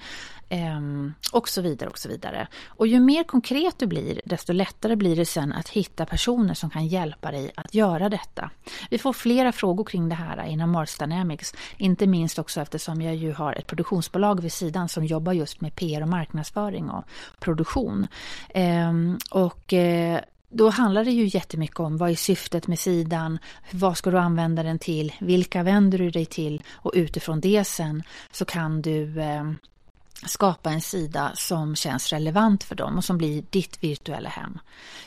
Ehm, 0.49 1.13
och 1.31 1.49
så 1.49 1.61
vidare 1.61 1.89
och 1.89 1.97
så 1.97 2.09
vidare. 2.09 2.47
Och 2.67 2.87
ju 2.87 2.99
mer 2.99 3.23
konkret 3.23 3.79
du 3.79 3.87
blir, 3.87 4.21
desto 4.25 4.53
lättare 4.53 4.95
blir 4.95 5.15
det 5.15 5.25
sen 5.25 5.53
att 5.53 5.69
hitta 5.69 6.05
personer 6.05 6.53
som 6.53 6.69
kan 6.69 6.87
hjälpa 6.87 7.31
dig 7.31 7.51
att 7.55 7.73
göra 7.73 8.09
detta. 8.09 8.51
Vi 8.89 8.97
får 8.97 9.13
flera 9.13 9.51
frågor 9.51 9.83
kring 9.83 10.09
det 10.09 10.15
här 10.15 10.45
inom 10.45 10.71
Mars 10.71 10.97
Dynamics, 10.97 11.53
inte 11.77 12.07
minst 12.07 12.39
också 12.39 12.61
eftersom 12.61 13.01
jag 13.01 13.15
ju 13.15 13.33
har 13.33 13.53
ett 13.53 13.67
produktionsbolag 13.67 14.41
vid 14.41 14.53
sidan 14.53 14.89
som 14.89 15.05
jobbar 15.05 15.33
just 15.33 15.61
med 15.61 15.75
PR 15.75 16.01
och 16.01 16.09
marknadsföring 16.09 16.89
och 16.89 17.03
produktion. 17.39 18.07
Ehm, 18.53 19.17
och 19.31 19.73
eh, 19.73 20.19
då 20.51 20.69
handlar 20.69 21.05
det 21.05 21.11
ju 21.11 21.25
jättemycket 21.25 21.79
om 21.79 21.97
vad 21.97 22.09
är 22.09 22.15
syftet 22.15 22.67
med 22.67 22.79
sidan, 22.79 23.39
vad 23.71 23.97
ska 23.97 24.11
du 24.11 24.17
använda 24.17 24.63
den 24.63 24.79
till, 24.79 25.13
vilka 25.19 25.63
vänder 25.63 25.97
du 25.97 26.09
dig 26.09 26.25
till 26.25 26.63
och 26.69 26.91
utifrån 26.95 27.41
det 27.41 27.63
sen 27.63 28.03
så 28.31 28.45
kan 28.45 28.81
du 28.81 29.21
ehm, 29.21 29.57
skapa 30.25 30.69
en 30.69 30.81
sida 30.81 31.31
som 31.35 31.75
känns 31.75 32.13
relevant 32.13 32.63
för 32.63 32.75
dem 32.75 32.97
och 32.97 33.05
som 33.05 33.17
blir 33.17 33.43
ditt 33.49 33.83
virtuella 33.83 34.29
hem. 34.29 34.59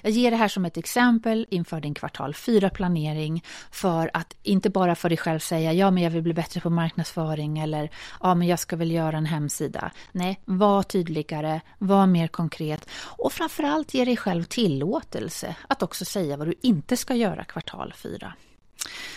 Jag 0.02 0.12
ger 0.12 0.30
det 0.30 0.36
här 0.36 0.48
som 0.48 0.64
ett 0.64 0.76
exempel 0.76 1.46
inför 1.50 1.80
din 1.80 1.94
kvartal 1.94 2.32
4-planering 2.32 3.44
för 3.70 4.10
att 4.14 4.36
inte 4.42 4.70
bara 4.70 4.94
för 4.94 5.08
dig 5.08 5.18
själv 5.18 5.38
säga 5.38 5.72
ja 5.72 5.90
men 5.90 6.02
jag 6.02 6.10
vill 6.10 6.22
bli 6.22 6.34
bättre 6.34 6.60
på 6.60 6.70
marknadsföring 6.70 7.58
eller 7.58 7.90
ja 8.20 8.34
men 8.34 8.48
jag 8.48 8.58
ska 8.58 8.76
väl 8.76 8.90
göra 8.90 9.16
en 9.16 9.26
hemsida. 9.26 9.90
Nej, 10.12 10.40
var 10.44 10.82
tydligare, 10.82 11.60
var 11.78 12.06
mer 12.06 12.28
konkret 12.28 12.88
och 12.94 13.32
framförallt 13.32 13.94
ge 13.94 14.04
dig 14.04 14.16
själv 14.16 14.44
tillåtelse 14.44 15.56
att 15.68 15.82
också 15.82 16.04
säga 16.04 16.36
vad 16.36 16.46
du 16.48 16.54
inte 16.62 16.96
ska 16.96 17.14
göra 17.14 17.44
kvartal 17.44 17.94
4. 17.96 18.32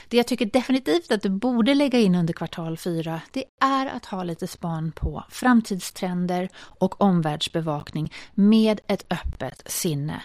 Det 0.08 0.18
jag 0.18 0.28
tycker 0.28 0.46
definitivt 0.46 1.12
att 1.12 1.22
du 1.22 1.30
borde 1.30 1.74
lägga 1.74 2.00
in 2.00 2.16
under 2.16 2.34
kvartal 2.34 2.78
4 2.78 3.22
det 3.32 3.44
är 3.62 3.86
att 3.86 4.06
ha 4.06 4.24
lite 4.24 4.48
span 4.48 4.92
på 4.92 5.24
framtidstrender 5.30 6.50
och 6.56 7.02
omvärldsbevakning 7.02 8.14
med 8.34 8.82
ett 8.88 9.06
öppet 9.10 9.72
sinne. 9.72 10.24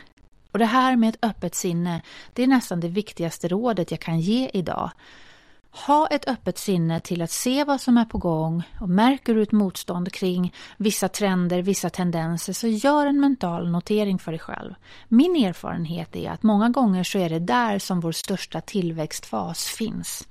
Och 0.52 0.58
det 0.58 0.66
här 0.66 0.96
med 0.96 1.08
ett 1.08 1.24
öppet 1.24 1.54
sinne, 1.54 2.02
det 2.32 2.42
är 2.42 2.46
nästan 2.46 2.80
det 2.80 2.88
viktigaste 2.88 3.48
rådet 3.48 3.90
jag 3.90 4.00
kan 4.00 4.20
ge 4.20 4.50
idag. 4.52 4.90
Ha 5.72 6.06
ett 6.06 6.28
öppet 6.28 6.58
sinne 6.58 7.00
till 7.00 7.22
att 7.22 7.30
se 7.30 7.64
vad 7.64 7.80
som 7.80 7.96
är 7.96 8.04
på 8.04 8.18
gång 8.18 8.62
och 8.80 8.88
märker 8.88 9.34
du 9.34 9.42
ett 9.42 9.52
motstånd 9.52 10.12
kring 10.12 10.54
vissa 10.76 11.08
trender, 11.08 11.62
vissa 11.62 11.90
tendenser 11.90 12.52
så 12.52 12.66
gör 12.66 13.06
en 13.06 13.20
mental 13.20 13.70
notering 13.70 14.18
för 14.18 14.32
dig 14.32 14.38
själv. 14.38 14.74
Min 15.08 15.36
erfarenhet 15.36 16.16
är 16.16 16.30
att 16.30 16.42
många 16.42 16.68
gånger 16.68 17.04
så 17.04 17.18
är 17.18 17.30
det 17.30 17.38
där 17.38 17.78
som 17.78 18.00
vår 18.00 18.12
största 18.12 18.60
tillväxtfas 18.60 19.64
finns. 19.64 20.28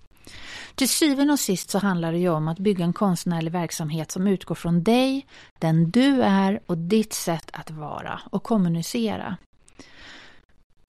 Till 0.75 0.89
syvende 0.89 1.34
och 1.34 1.39
sist 1.39 1.69
så 1.69 1.79
handlar 1.79 2.12
det 2.12 2.19
ju 2.19 2.29
om 2.29 2.48
att 2.48 2.60
bygga 2.60 2.86
en 2.86 2.93
konstnärlig 2.93 3.51
verksamhet 3.51 4.12
som 4.12 4.27
utgår 4.27 4.55
från 4.55 4.84
dig, 4.84 5.25
den 5.60 5.91
du 5.91 6.22
är 6.22 6.60
och 6.65 6.77
ditt 6.77 7.13
sätt 7.13 7.50
att 7.53 7.72
vara 7.72 8.22
och 8.31 8.43
kommunicera. 8.43 9.38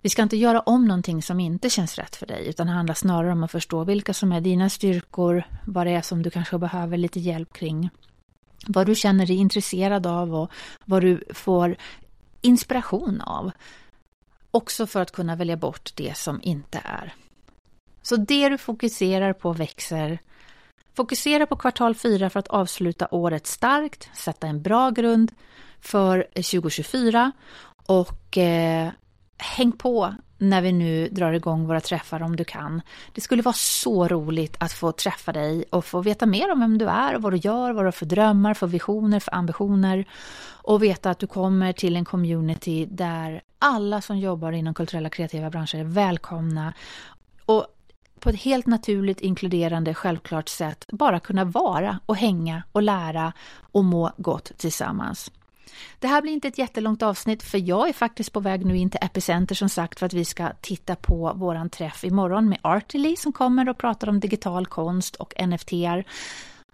Vi 0.02 0.08
ska 0.08 0.22
inte 0.22 0.36
göra 0.36 0.60
om 0.60 0.84
någonting 0.84 1.22
som 1.22 1.40
inte 1.40 1.70
känns 1.70 1.98
rätt 1.98 2.16
för 2.16 2.26
dig, 2.26 2.48
utan 2.48 2.66
det 2.66 2.72
handlar 2.72 2.94
snarare 2.94 3.32
om 3.32 3.44
att 3.44 3.50
förstå 3.50 3.84
vilka 3.84 4.14
som 4.14 4.32
är 4.32 4.40
dina 4.40 4.70
styrkor, 4.70 5.42
vad 5.66 5.86
det 5.86 5.90
är 5.90 6.02
som 6.02 6.22
du 6.22 6.30
kanske 6.30 6.58
behöver 6.58 6.96
lite 6.96 7.20
hjälp 7.20 7.52
kring, 7.52 7.90
vad 8.66 8.86
du 8.86 8.94
känner 8.94 9.26
dig 9.26 9.36
intresserad 9.36 10.06
av 10.06 10.34
och 10.34 10.50
vad 10.84 11.02
du 11.02 11.24
får 11.34 11.76
inspiration 12.40 13.20
av. 13.20 13.50
Också 14.50 14.86
för 14.86 15.00
att 15.00 15.12
kunna 15.12 15.36
välja 15.36 15.56
bort 15.56 15.92
det 15.94 16.16
som 16.16 16.40
inte 16.42 16.80
är. 16.84 17.14
Så 18.02 18.16
det 18.16 18.48
du 18.48 18.58
fokuserar 18.58 19.32
på 19.32 19.52
växer. 19.52 20.18
Fokusera 20.94 21.46
på 21.46 21.56
kvartal 21.56 21.94
4 21.94 22.30
för 22.30 22.40
att 22.40 22.48
avsluta 22.48 23.08
året 23.10 23.46
starkt, 23.46 24.10
sätta 24.14 24.46
en 24.46 24.62
bra 24.62 24.90
grund 24.90 25.32
för 25.80 26.22
2024 26.34 27.32
och 27.86 28.38
eh, 28.38 28.90
häng 29.40 29.72
på 29.72 30.14
när 30.38 30.62
vi 30.62 30.72
nu 30.72 31.08
drar 31.08 31.32
igång 31.32 31.66
våra 31.66 31.80
träffar 31.80 32.22
om 32.22 32.36
du 32.36 32.44
kan. 32.44 32.82
Det 33.12 33.20
skulle 33.20 33.42
vara 33.42 33.54
så 33.54 34.08
roligt 34.08 34.56
att 34.60 34.72
få 34.72 34.92
träffa 34.92 35.32
dig 35.32 35.64
och 35.70 35.84
få 35.84 36.02
veta 36.02 36.26
mer 36.26 36.52
om 36.52 36.60
vem 36.60 36.78
du 36.78 36.88
är, 36.88 37.14
och 37.14 37.22
vad 37.22 37.32
du 37.32 37.36
gör, 37.36 37.72
vad 37.72 37.84
du 37.84 37.86
har 37.86 37.92
för 37.92 38.06
drömmar, 38.06 38.54
för 38.54 38.66
visioner, 38.66 39.20
för 39.20 39.34
ambitioner 39.34 40.04
och 40.62 40.82
veta 40.82 41.10
att 41.10 41.18
du 41.18 41.26
kommer 41.26 41.72
till 41.72 41.96
en 41.96 42.04
community 42.04 42.86
där 42.86 43.42
alla 43.58 44.00
som 44.00 44.18
jobbar 44.18 44.52
inom 44.52 44.74
kulturella 44.74 45.10
kreativa 45.10 45.50
branscher 45.50 45.76
är 45.78 45.84
välkomna 45.84 46.74
och 47.46 47.66
på 48.20 48.30
ett 48.30 48.40
helt 48.40 48.66
naturligt, 48.66 49.20
inkluderande, 49.20 49.94
självklart 49.94 50.48
sätt 50.48 50.84
bara 50.88 51.20
kunna 51.20 51.44
vara 51.44 52.00
och 52.06 52.16
hänga 52.16 52.62
och 52.72 52.82
lära 52.82 53.32
och 53.72 53.84
må 53.84 54.12
gott 54.16 54.52
tillsammans. 54.56 55.30
Det 55.98 56.06
här 56.06 56.22
blir 56.22 56.32
inte 56.32 56.48
ett 56.48 56.58
jättelångt 56.58 57.02
avsnitt 57.02 57.42
för 57.42 57.58
jag 57.58 57.88
är 57.88 57.92
faktiskt 57.92 58.32
på 58.32 58.40
väg 58.40 58.66
nu 58.66 58.76
in 58.76 58.90
till 58.90 59.00
Epicenter 59.02 59.54
som 59.54 59.68
sagt 59.68 59.98
för 59.98 60.06
att 60.06 60.12
vi 60.12 60.24
ska 60.24 60.48
titta 60.60 60.96
på 60.96 61.32
våran 61.34 61.70
träff 61.70 62.04
imorgon 62.04 62.48
med 62.48 62.58
Artily 62.62 63.16
som 63.16 63.32
kommer 63.32 63.68
och 63.68 63.78
pratar 63.78 64.08
om 64.08 64.20
digital 64.20 64.66
konst 64.66 65.16
och 65.16 65.34
NFTR. 65.46 66.04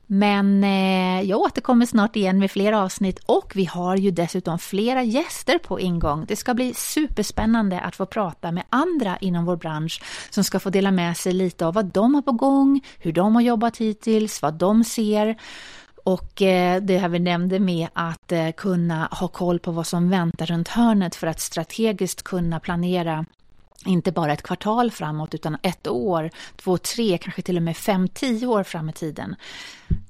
Men 0.07 0.65
eh, 0.65 1.23
jag 1.23 1.41
återkommer 1.41 1.87
snart 1.87 2.17
igen 2.17 2.39
med 2.39 2.51
fler 2.51 2.73
avsnitt 2.73 3.19
och 3.27 3.53
vi 3.55 3.65
har 3.65 3.97
ju 3.97 4.11
dessutom 4.11 4.59
flera 4.59 5.03
gäster 5.03 5.59
på 5.59 5.81
ingång. 5.81 6.25
Det 6.29 6.37
ska 6.37 6.55
bli 6.55 6.75
superspännande 6.75 7.81
att 7.81 7.97
få 7.97 8.07
prata 8.07 8.53
med 8.53 8.65
andra 8.71 9.17
inom 9.21 9.45
vår 9.45 9.57
bransch 9.57 10.03
som 10.31 10.45
ska 10.45 10.61
få 10.61 10.71
dela 10.71 10.91
med 10.91 11.17
sig 11.17 11.33
lite 11.33 11.67
av 11.67 11.75
vad 11.75 11.85
de 11.85 12.15
har 12.15 12.23
på 12.23 12.33
gång, 12.33 12.81
hur 12.99 13.13
de 13.13 13.35
har 13.35 13.43
jobbat 13.43 13.77
hittills, 13.77 14.43
vad 14.43 14.55
de 14.55 14.85
ser. 14.85 15.37
Och 16.07 16.43
eh, 16.43 16.83
det 16.83 16.99
här 16.99 17.09
vi 17.09 17.19
nämnde 17.19 17.59
med 17.59 17.89
att 17.93 18.33
eh, 18.33 18.51
kunna 18.51 19.09
ha 19.11 19.29
koll 19.29 19.59
på 19.59 19.73
vad 19.73 19.87
som 19.87 20.11
väntar 20.11 20.47
runt 20.47 20.69
hörnet 20.69 21.15
för 21.15 21.27
att 21.27 21.41
strategiskt 21.41 22.23
kunna 22.23 22.61
planera 22.61 23.25
inte 23.87 24.13
bara 24.13 24.33
ett 24.33 24.43
kvartal 24.43 24.91
framåt 24.91 25.35
utan 25.35 25.57
ett 25.63 25.89
år, 25.89 26.31
två, 26.57 26.79
tre, 26.79 27.19
kanske 27.19 27.43
till 27.43 27.57
och 27.57 27.63
med 27.63 27.77
fem, 27.77 28.09
tio 28.09 28.47
år 28.47 28.63
fram 28.63 28.89
i 28.89 28.93
tiden. 28.93 29.37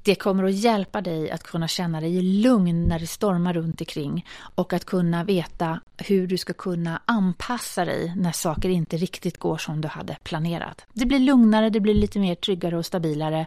Det 0.02 0.14
kommer 0.14 0.44
att 0.44 0.54
hjälpa 0.54 1.00
dig 1.00 1.30
att 1.30 1.42
kunna 1.42 1.68
känna 1.68 2.00
dig 2.00 2.22
lugn 2.22 2.84
när 2.84 2.98
det 2.98 3.06
stormar 3.06 3.54
runt 3.54 3.80
omkring 3.80 4.26
och 4.54 4.72
att 4.72 4.84
kunna 4.84 5.24
veta 5.24 5.80
hur 5.96 6.26
du 6.26 6.38
ska 6.38 6.52
kunna 6.52 7.00
anpassa 7.04 7.84
dig 7.84 8.12
när 8.16 8.32
saker 8.32 8.68
inte 8.68 8.96
riktigt 8.96 9.38
går 9.38 9.58
som 9.58 9.80
du 9.80 9.88
hade 9.88 10.16
planerat. 10.22 10.86
Det 10.92 11.06
blir 11.06 11.18
lugnare, 11.18 11.70
det 11.70 11.80
blir 11.80 11.94
lite 11.94 12.18
mer 12.18 12.34
tryggare 12.34 12.78
och 12.78 12.86
stabilare 12.86 13.46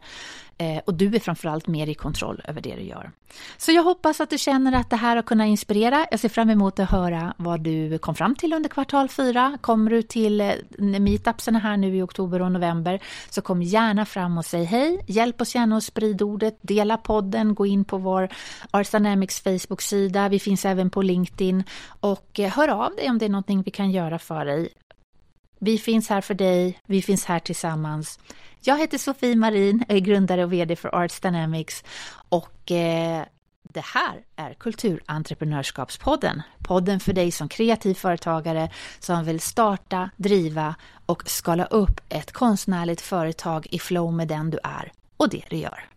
Eh, 0.62 0.82
och 0.86 0.94
du 0.94 1.16
är 1.16 1.20
framförallt 1.20 1.68
mer 1.68 1.88
i 1.88 1.94
kontroll 1.94 2.42
över 2.46 2.62
det 2.62 2.76
du 2.76 2.82
gör. 2.82 3.12
Så 3.58 3.72
jag 3.72 3.84
hoppas 3.84 4.22
att 4.22 4.30
du 4.30 4.38
känner 4.38 4.80
att 4.80 4.90
det 4.90 4.96
här 4.96 5.16
har 5.16 5.24
kunnat 5.24 5.48
inspirera. 5.48 6.08
Jag 6.12 6.20
ser 6.20 6.30
fram 6.30 6.50
emot 6.50 6.80
att 6.80 6.90
höra 6.90 7.34
vad 7.38 7.62
du 7.62 7.98
kom 7.98 8.16
fram 8.16 8.36
till 8.36 8.54
under 8.54 8.70
kvartal 8.70 9.10
fyra. 9.10 9.58
Kommer 9.62 9.92
du 9.92 10.02
till 10.02 10.42
eh, 10.42 10.52
meetupsen 10.78 11.56
här 11.56 11.78
nu 11.78 11.98
i 11.98 12.02
oktober 12.02 12.42
och 12.42 12.52
november 12.52 13.00
så 13.30 13.42
kom 13.42 13.62
gärna 13.62 14.06
fram 14.06 14.38
och 14.38 14.46
säg 14.46 14.64
hej. 14.64 15.06
Hjälp 15.08 15.42
oss 15.42 15.56
gärna 15.56 15.78
att 15.78 15.84
sprida 15.84 16.26
ordet, 16.26 16.58
dela 16.62 16.98
podden, 16.98 17.56
gå 17.56 17.66
in 17.66 17.86
på 17.86 17.98
vår 17.98 18.30
Ars 18.72 18.90
Dynamics 18.90 19.42
Facebook-sida. 19.42 20.30
Vi 20.30 20.40
finns 20.40 20.66
även 20.66 20.90
på 20.90 21.02
LinkedIn 21.02 21.64
och 22.00 22.40
eh, 22.40 22.50
hör 22.50 22.68
av 22.68 22.96
dig 22.96 23.10
om 23.10 23.18
det 23.18 23.26
är 23.26 23.30
någonting 23.30 23.62
vi 23.62 23.72
kan 23.72 23.92
göra 23.92 24.20
för 24.20 24.46
dig. 24.46 24.70
Vi 25.60 25.78
finns 25.78 26.10
här 26.10 26.22
för 26.22 26.34
dig, 26.34 26.80
vi 26.86 27.02
finns 27.02 27.26
här 27.26 27.40
tillsammans. 27.40 28.20
Jag 28.62 28.78
heter 28.78 28.98
Sofie 28.98 29.36
Marin, 29.36 29.84
är 29.88 30.00
grundare 30.00 30.44
och 30.44 30.54
VD 30.54 30.76
för 30.76 30.96
Arts 30.96 31.20
Dynamics 31.20 31.84
och 32.30 32.72
eh, 32.72 33.24
det 33.74 33.86
här 33.86 34.24
är 34.36 34.54
Kulturentreprenörskapspodden. 34.54 36.42
Podden 36.64 37.00
för 37.00 37.14
dig 37.14 37.32
som 37.32 37.50
kreativ 37.50 37.94
företagare 37.94 38.70
som 39.00 39.26
vill 39.26 39.40
starta, 39.40 40.10
driva 40.18 40.76
och 41.06 41.30
skala 41.30 41.66
upp 41.66 42.02
ett 42.10 42.32
konstnärligt 42.32 43.02
företag 43.02 43.68
i 43.72 43.80
flow 43.80 44.14
med 44.14 44.28
den 44.28 44.50
du 44.50 44.60
är 44.64 44.92
och 45.18 45.30
det 45.30 45.44
du 45.50 45.58
gör. 45.58 45.90